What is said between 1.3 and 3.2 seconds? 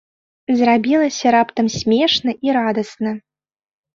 раптам смешна і радасна.